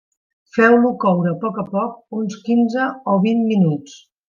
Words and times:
Feu-lo 0.55 0.93
coure 1.03 1.33
a 1.35 1.37
poc 1.43 1.59
a 1.65 1.67
poc, 1.75 2.01
uns 2.23 2.41
quinze 2.49 2.89
o 3.15 3.19
vint 3.29 3.47
minuts. 3.55 3.97